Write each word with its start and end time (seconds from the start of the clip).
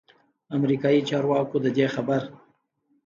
امریکايي 0.55 1.01
چارواکو 1.09 1.57
ددې 1.63 1.85
خبر 1.95 2.21